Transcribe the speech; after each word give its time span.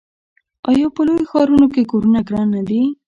آیا 0.69 0.87
په 0.95 1.01
لویو 1.07 1.29
ښارونو 1.31 1.67
کې 1.73 1.89
کورونه 1.91 2.19
ګران 2.27 2.47
نه 2.55 2.61
دي؟ 2.69 2.81